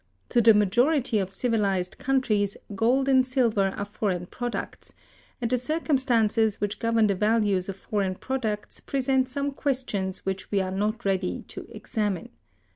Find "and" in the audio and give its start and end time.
3.07-3.21, 5.39-5.51